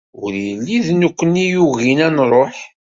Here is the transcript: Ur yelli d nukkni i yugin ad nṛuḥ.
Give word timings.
Ur 0.23 0.31
yelli 0.45 0.77
d 0.85 0.87
nukkni 1.01 1.37
i 1.45 1.51
yugin 1.53 1.99
ad 2.07 2.11
nṛuḥ. 2.15 2.55